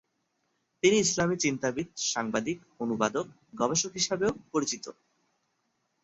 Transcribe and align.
তিনি 0.83 0.97
ইসলামী 0.99 1.35
চিন্তাবিদ, 1.37 1.87
সাংবাদিক, 2.11 2.57
অনুবাদক, 2.79 3.25
গবেষক 3.55 3.91
হিসাবেও 3.91 4.31
পরিচিত। 4.51 4.85